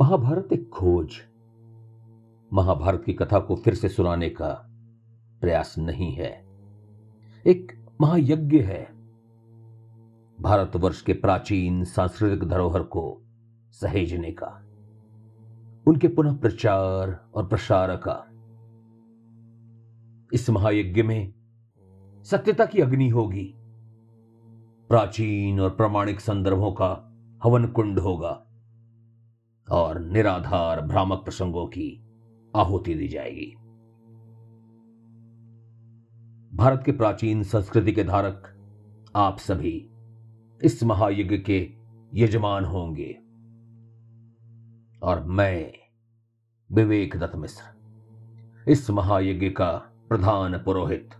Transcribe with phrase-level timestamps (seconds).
[0.00, 1.12] महाभारत एक खोज।
[2.52, 4.66] महाभारत की कथा को फिर से सुनाने का
[5.40, 6.46] प्रयास नहीं है।
[7.46, 8.82] एक महायज्ञ है।
[10.40, 13.22] भारतवर्ष के प्राचीन सांस्कृतिक धरोहर को
[13.70, 14.46] सहेजने का,
[15.86, 18.26] उनके पुनः प्रचार और प्रसार का।
[20.32, 21.34] इस महायज्ञ में
[22.22, 23.54] सत्यता की अग्नि होगी।
[24.88, 28.46] प्राचीन और प्रामाणिक संदर्भों का हवन कुंड होगा।
[29.72, 32.04] और निराधार भ्रामक प्रसंगों की
[32.56, 33.56] आहुति दी जाएगी।
[36.56, 38.56] भारत के प्राचीन संस्कृति के धारक,
[39.16, 39.90] आप सभी
[40.64, 41.70] इस महायज्ञ के
[42.14, 43.18] यजमान होंगे।
[45.02, 45.72] और मैं
[46.72, 47.62] विवेक दत्त मिश्र,
[48.68, 49.70] इस महायज्ञ का
[50.08, 51.10] प्रधान पुरोहित,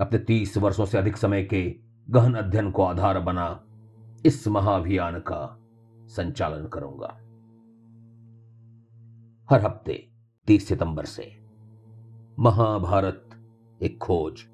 [0.00, 1.76] अपने तीस वर्षों से अधिक समय के
[2.10, 3.64] गहन अध्ययन को आधार बना
[4.26, 5.58] इस महाअभियान का
[6.06, 7.20] संचालन करूँगा।
[9.50, 10.10] हर हफ़्ते
[10.46, 11.42] 30 सितंबर से।
[12.38, 13.30] महाभारत
[13.82, 14.44] एक खोज।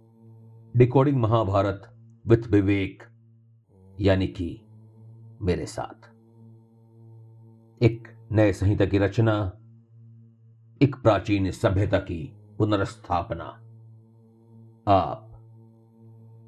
[0.76, 3.02] डिकोडिंग महाभारत विथ विवेक,
[4.00, 4.66] यानी कि
[5.42, 6.06] मेरे साथ।
[7.82, 9.52] एक नए संहिता की रचना,
[10.82, 13.44] एक प्राचीन सभ्यता की पुनर्स्थापना।
[14.88, 15.30] आप,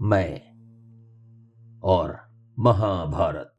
[0.02, 0.41] मैं
[1.80, 2.19] और
[2.58, 3.55] महाभारत।